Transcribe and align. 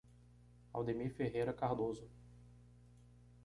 Aldemir 0.79 1.11
Ferreira 1.11 1.53
Cardoso 1.53 2.09